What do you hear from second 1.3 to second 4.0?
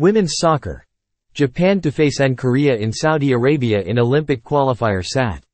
Japan to face N Korea in Saudi Arabia in